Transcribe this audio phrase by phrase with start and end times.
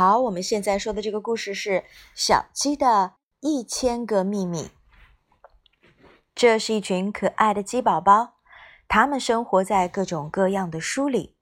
[0.00, 1.70] 好，我们现在说的这个故事是
[2.14, 4.62] 《小鸡的一千个秘密》。
[6.34, 8.36] 这是一群可爱的鸡宝宝，
[8.88, 11.36] 它们生活在各种各样的书里。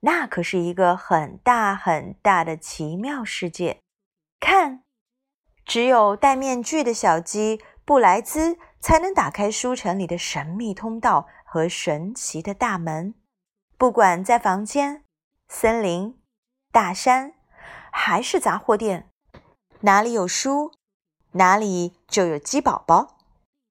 [0.00, 3.80] 那可是一个很大很大的奇妙世界。
[4.38, 4.82] 看，
[5.64, 13.14] 只有戴面具的小鸡布莱兹才能打开书城里的神秘通道和神奇的大门。
[13.78, 15.04] 不管在房间、
[15.48, 16.20] 森林、
[16.70, 17.33] 大山。
[17.96, 19.08] 还是杂货店，
[19.80, 20.72] 哪里有书，
[21.32, 23.16] 哪里就有鸡宝宝。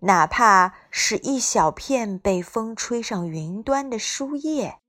[0.00, 4.80] 哪怕是一小片被风吹上云端的书页，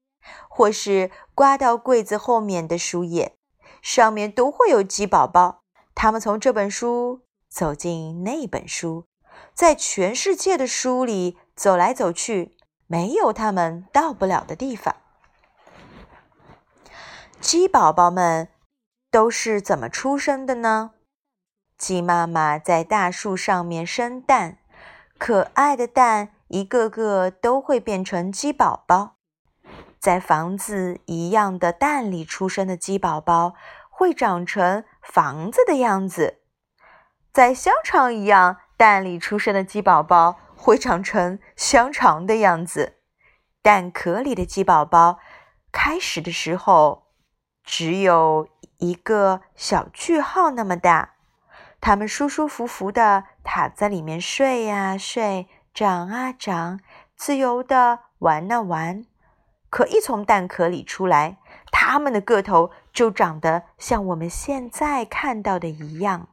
[0.49, 3.37] 或是刮到柜子后面的书页，
[3.83, 5.61] 上面都会有鸡宝宝。
[5.93, 9.05] 他们从这本书走进那本书，
[9.53, 12.57] 在全世界的书里走来走去，
[12.87, 14.95] 没有他们到不了的地方。
[17.39, 18.49] 鸡宝宝们。
[19.11, 20.91] 都是怎么出生的呢？
[21.77, 24.59] 鸡妈妈在大树上面生蛋，
[25.17, 29.15] 可爱的蛋一个个都会变成鸡宝宝。
[29.99, 33.53] 在房子一样的蛋里出生的鸡宝宝
[33.89, 36.39] 会长成房子的样子，
[37.33, 42.97] 在香肠一样蛋里出生的鸡宝宝会长成香肠的样子。
[43.61, 45.19] 蛋壳里的鸡宝宝
[45.71, 47.08] 开始的时候
[47.69, 48.47] 只有。
[48.81, 51.15] 一个小句号那么大，
[51.81, 56.79] 它们舒舒服服的躺在里面睡呀睡，长啊长，
[57.17, 59.03] 自由的玩啊玩。
[59.69, 61.39] 可一从蛋壳里出来，
[61.73, 66.29] 它们的个头就长得像我们现在看到的一样。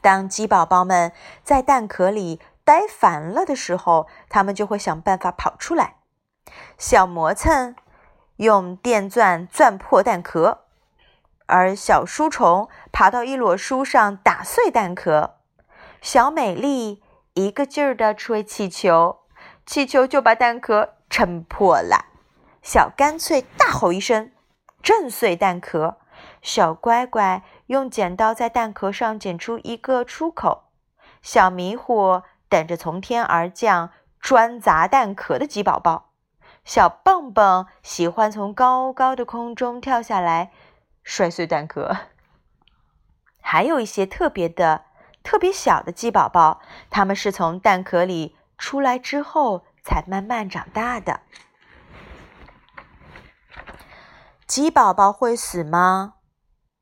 [0.00, 1.12] 当鸡宝宝们
[1.44, 5.96] 在蛋壳里待烦了的时候，它们就会想办法跑出来，
[6.78, 7.76] 小磨蹭。
[8.42, 10.64] 用电钻钻破蛋壳，
[11.46, 15.36] 而小书虫爬到一摞书上打碎蛋壳。
[16.00, 17.00] 小美丽
[17.34, 19.20] 一个劲儿地吹气球，
[19.64, 22.06] 气球就把蛋壳撑破了。
[22.62, 24.32] 小干脆大吼一声，
[24.82, 25.98] 震碎蛋壳。
[26.42, 30.64] 小乖乖用剪刀在蛋壳上剪出一个出口。
[31.22, 36.08] 小迷糊等着从天而降专砸蛋壳的鸡宝宝。
[36.64, 40.52] 小蹦蹦喜欢从高高的空中跳下来，
[41.02, 41.96] 摔碎蛋壳。
[43.40, 44.84] 还有一些特别的、
[45.22, 51.20] 特别小的鸡宝宝，它们是从蛋壳里出来之后才慢慢长大的。
[54.46, 56.14] 鸡宝宝会死吗？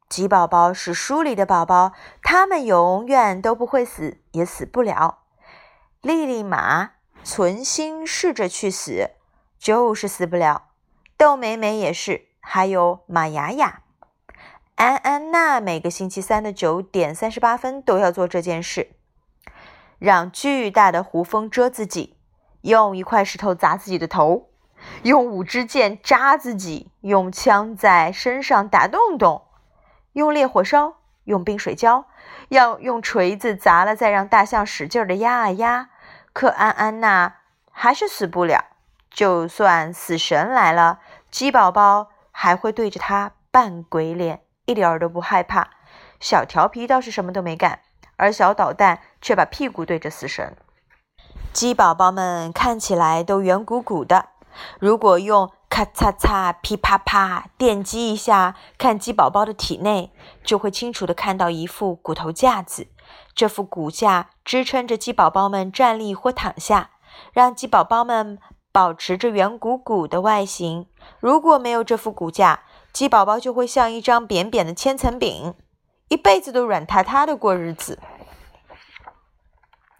[0.08, 1.92] 鸡宝宝是书里的宝宝，
[2.22, 5.20] 它们永远都不会死，也死不了。
[6.00, 6.92] 莉莉玛
[7.24, 9.12] 存心试着去死。
[9.60, 10.68] 就是死不了，
[11.18, 13.82] 豆美美也是，还有马雅雅、
[14.76, 18.92] 安安娜，每个星期三的九点三十八分都要做这件事：
[19.98, 22.16] 让巨大的胡蜂蛰自己，
[22.62, 24.48] 用一块石头砸自己的头，
[25.02, 29.42] 用五支箭扎自己，用枪在身上打洞洞，
[30.14, 30.94] 用烈火烧，
[31.24, 32.06] 用冰水浇，
[32.48, 35.90] 要用锤子砸了再让大象使劲的压啊压。
[36.32, 37.40] 可安安娜
[37.70, 38.64] 还是死不了。
[39.10, 41.00] 就算死神来了，
[41.30, 45.68] 鸡宝宝还会对着他扮鬼脸，一点儿都不害怕。
[46.20, 47.80] 小调皮倒是什么都没干，
[48.16, 50.56] 而小捣蛋却把屁股对着死神。
[51.52, 54.28] 鸡宝宝们看起来都圆鼓鼓的，
[54.78, 60.12] 如果用咔嚓嚓、噼啪啪电击一下，看鸡宝宝的体内，
[60.44, 62.86] 就会清楚的看到一副骨头架子。
[63.34, 66.90] 这副骨架支撑着鸡宝宝们站立或躺下，
[67.32, 68.38] 让鸡宝宝们。
[68.72, 70.86] 保持着圆鼓鼓的外形。
[71.18, 72.60] 如果没有这副骨架，
[72.92, 75.54] 鸡宝宝就会像一张扁扁的千层饼，
[76.08, 77.98] 一辈子都软塌塌的过日子。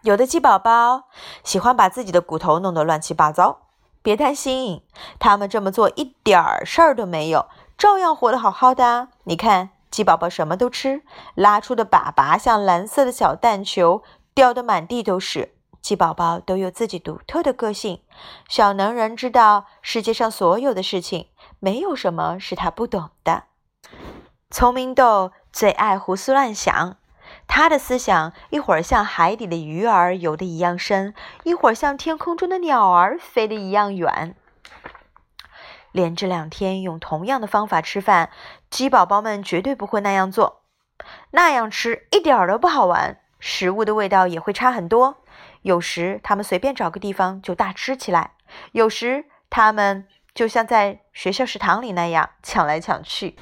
[0.02, 1.04] 有的鸡宝宝
[1.44, 3.66] 喜欢把自己的骨头弄得乱七八糟，
[4.02, 4.82] 别担心，
[5.18, 9.08] 他们这么做一点儿事儿都没有，照样活得好好的。
[9.24, 11.02] 你看，鸡宝宝什么都吃，
[11.34, 14.02] 拉出的粑粑像蓝色的小蛋球，
[14.32, 15.54] 掉得满地都是。
[15.80, 18.02] 鸡宝宝都有自己独特的个性。
[18.48, 21.28] 小能人知道世界上所有的事情，
[21.58, 23.44] 没有什么是他不懂的。
[24.50, 26.96] 聪明豆最爱胡思乱想，
[27.46, 34.34] 他的思想一会儿像海底的鱼儿游得一样深，一会儿像天空中的鸟儿飞得一样远。
[35.92, 38.30] 连着两天用同样的方法吃饭，
[38.70, 40.62] 鸡宝宝们绝对不会那样做。
[41.30, 45.16] 那样吃一点都不好玩，食物的味道也会差很多。
[45.62, 48.32] 有时他们随便找个地方就大吃起来，
[48.72, 53.36] 有时他们就像在学校食堂里那样抢来抢去。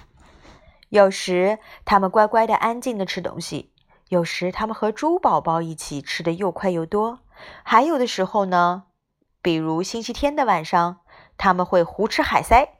[0.88, 3.70] 有时他们乖乖的、安静的吃东西；
[4.08, 7.18] 有时他们和猪宝宝一起吃的又快又多；
[7.62, 8.84] 还有的时候呢，
[9.42, 11.00] 比如星期天的晚上，
[11.36, 12.70] 他们会胡吃海塞。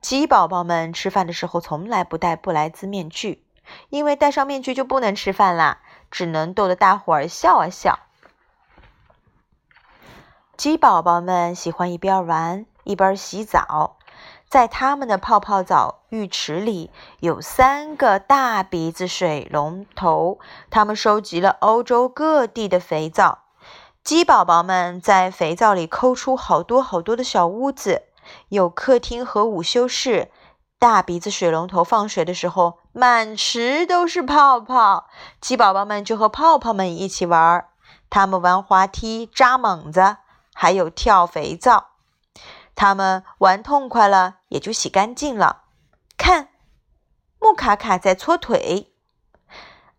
[0.00, 3.44] 鸡宝宝们吃饭的时候从来不戴布莱兹面具，
[3.90, 7.98] 因为戴上面具就不能吃饭啦，只能逗得大伙儿笑啊笑。
[10.60, 13.96] 鸡宝宝们喜欢一边玩一边洗澡，
[14.46, 16.90] 在他们的泡泡澡浴池里
[17.20, 23.38] 有三个大鼻子水龙头，他们收集了欧洲各地的肥皂。
[24.04, 28.02] 鸡宝宝们在肥皂里抠出好多好多的小屋子。
[28.50, 30.30] 有客厅和午休室，
[30.78, 35.06] 大鼻子水龙头放水的时候，满池都是泡泡。
[35.40, 37.64] 鸡宝宝们就和泡泡们一起玩，
[38.10, 40.18] 他们玩滑梯、扎猛子，
[40.60, 41.92] 还有跳肥皂。
[42.74, 45.64] 他们玩痛快了，也就洗干净了。
[46.18, 46.48] 看，
[47.38, 48.92] 木卡卡在搓腿，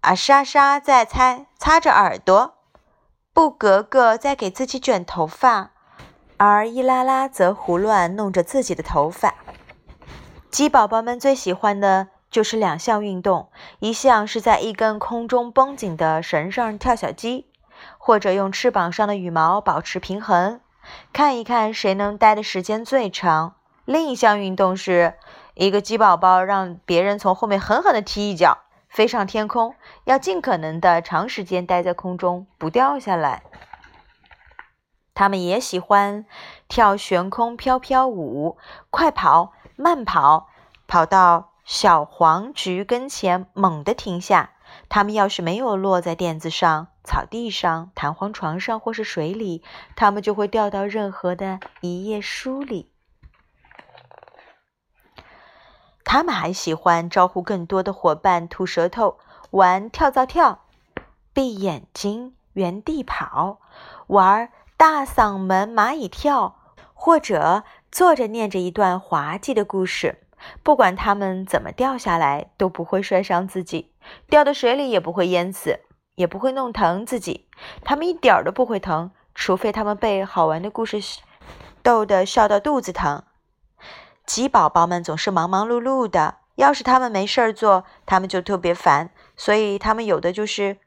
[0.02, 2.60] 啊莎莎在擦擦着耳朵，
[3.34, 5.72] 布格格在给自己卷头发。
[6.38, 9.34] 而伊拉拉则胡乱弄着自己的头发。
[10.52, 13.50] 鸡宝宝们最喜欢的就是两项运动：
[13.80, 17.51] 一项是在一根空中绷紧的绳上跳小鸡，
[17.98, 20.60] 或者用翅膀上的羽毛保持平衡，
[21.14, 23.54] 看一看谁能待的时间最长；
[23.86, 25.16] 另一项运动是
[25.54, 29.76] 一个鸡宝宝让别人从后面狠狠地踢一脚，飞上天空，
[30.06, 33.44] 要尽可能的长时间待在空中，不掉下来。
[35.14, 36.26] 他们也喜欢
[36.68, 38.58] 跳悬空飘飘舞、
[38.90, 40.48] 快跑、慢跑，
[40.88, 44.52] 跑到小黄菊跟前猛地停下。
[44.88, 49.64] 他们要是没有落在垫子上、草地上、弹簧床上或是水里，
[49.96, 52.92] 他们就会掉到任何的一页书里。
[56.04, 59.18] 他们还喜欢招呼更多的伙伴，吐舌头、
[59.52, 60.66] 玩跳蚤跳、
[61.34, 63.60] 闭眼睛、原地跑、
[64.08, 64.52] 玩。
[64.78, 66.56] 大嗓门蚂蚁跳，
[66.96, 70.24] 或者坐着念着一段滑稽的故事。
[70.64, 73.92] 不管他们怎么掉下来，都不会摔伤自己；
[74.28, 75.82] 掉到水里也不会淹死，
[76.22, 77.50] 也不会弄疼自己。
[77.84, 81.02] 他们一点儿都不会疼，除非他们被好玩的故事
[81.82, 83.24] 逗得笑到肚子疼。
[84.26, 89.10] 鸡宝宝们总是忙忙碌碌的，要是他们没事儿做，他们就特别烦。
[89.36, 90.78] 所以他们有的就是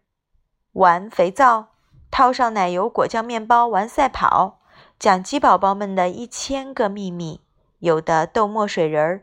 [0.72, 1.74] 玩肥皂。
[2.12, 4.60] 套上奶油果酱面包玩赛跑，
[5.00, 7.40] 讲鸡宝宝们的一千个秘密，
[7.80, 9.22] 有的逗墨水人儿，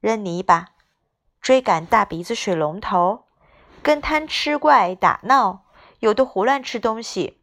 [0.00, 0.70] 扔泥巴，
[1.40, 3.26] 追赶大鼻子水龙头，
[3.82, 5.64] 跟贪吃怪打闹，
[5.98, 7.38] 有的胡乱吃东西，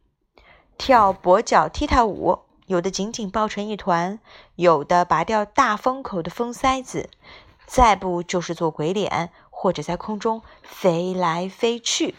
[0.77, 4.19] 跳跛脚踢踏舞，有的紧紧抱成一团，
[4.55, 7.09] 有的拔掉大风口的风塞子，
[7.65, 12.15] 再不就是做鬼脸，或者在空中飞来飞去。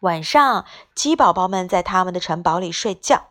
[0.00, 3.28] 晚上，鸡宝宝们在他们的城堡里睡觉。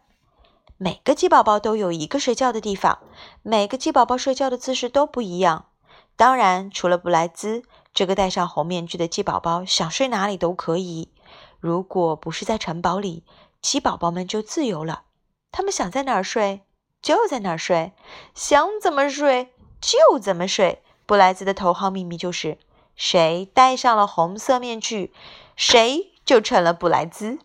[0.78, 3.00] 每个鸡宝宝都有一个睡觉的地方，
[3.44, 5.68] 每个鸡宝宝睡觉的姿势都不一样。
[6.16, 7.64] 当然，除了布莱兹
[7.94, 11.12] 这个戴上红面具的鸡宝宝，想睡哪里都可以。
[11.60, 13.24] 如果不是在城堡里，
[13.62, 15.04] 鸡宝宝们就自由了，
[15.52, 16.62] 他们想在哪儿睡
[17.02, 17.94] 就在哪儿睡，
[18.34, 20.82] 想怎么睡就怎么睡。
[21.06, 22.58] 布莱兹的头号秘密就是：
[22.96, 25.14] 谁戴上了红色面具，
[25.56, 26.12] 谁。
[26.26, 27.38] 就成了布莱兹。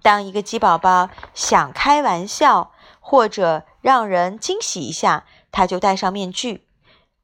[0.00, 6.66] 当一个鸡宝宝想开玩笑或者让人惊喜一下，他就戴上面具，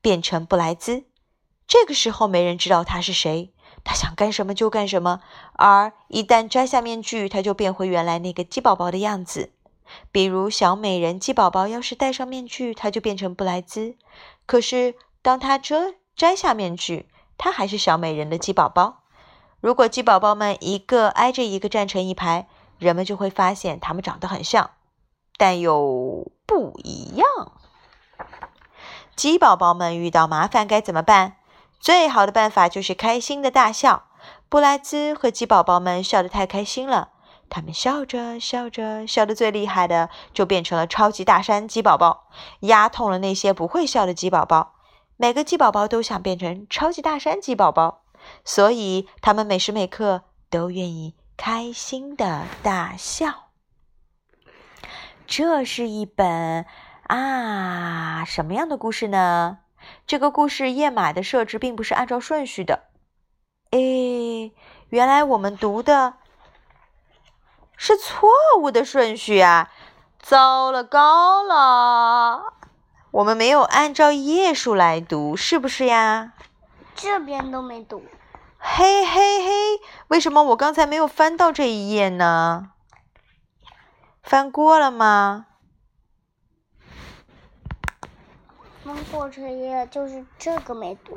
[0.01, 1.05] 变成布莱兹。
[1.67, 3.53] 这个时候没人知道他是谁，
[3.83, 5.21] 他想干什么就干什么。
[5.55, 9.53] 而一旦摘下面具，他就变回原来那个鸡宝宝的样子。
[10.11, 13.97] 比如小美人鸡宝宝要是戴上面具，他就变成布莱兹。
[14.45, 19.05] 可是当他遮摘下面具，他还是小美人的鸡宝宝。
[19.61, 24.71] 如果鸡宝宝们一个挨着一个站成一排，人们就会发现它们长得很像，
[25.37, 27.27] 但又不一样。
[29.17, 31.39] 鸡宝宝们遇到麻烦该怎么办？
[31.81, 34.05] 最好的办法就是开心的大笑。
[34.51, 37.09] 布莱兹和鸡宝宝们笑得太开心了，
[37.49, 42.29] 他们笑着笑着，笑得最厉害的就变成了超级大山鸡宝宝，
[42.61, 44.75] 压痛了那些不会笑的鸡宝宝。
[45.17, 48.03] 每个鸡宝宝都想变成超级大山鸡宝宝，
[48.45, 53.47] 所以他们每时每刻都愿意开心的大笑。
[55.27, 56.67] 这是一本
[57.09, 59.59] 啊什么样的故事呢？
[60.07, 62.85] 这个故事页码的设置并不是按照顺序的。
[63.71, 64.53] 诶，
[64.89, 66.15] 原来我们读的
[67.77, 69.71] 是错误的顺序啊！
[70.19, 72.55] 糟了高了，
[73.13, 76.33] 我们没有按照页数来读，是不是呀？
[76.95, 78.03] 这边都没读。
[78.59, 82.71] 嘿嘿嘿，为什么我刚才没有翻到这一页呢？
[84.23, 85.47] 翻过了吗？
[88.87, 91.13] 翻过这一页就是这个没读。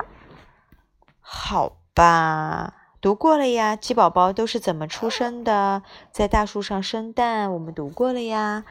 [1.20, 2.74] 好吧。
[3.00, 5.82] 读过了呀，鸡宝宝都是怎么出生的？
[6.12, 8.64] 在大树上生蛋，我们读过了呀。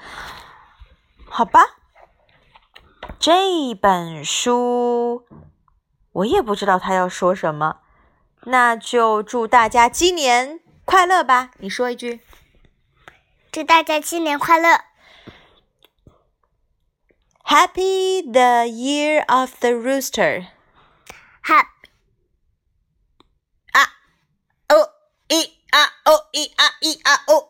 [1.28, 1.62] 好吧，
[3.18, 5.26] 这本书
[6.12, 7.78] 我也不知道他要说什么，
[8.44, 11.50] 那就祝大家鸡年快乐吧。
[11.58, 12.20] 你说一句，
[13.52, 14.82] 祝大家新年快乐
[17.50, 20.48] ，Happy the Year of the Rooster。
[21.44, 21.68] Happy。
[25.32, 27.50] 一啊哦，一啊一啊哦。